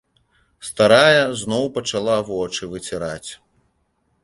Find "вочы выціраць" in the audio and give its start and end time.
2.31-3.31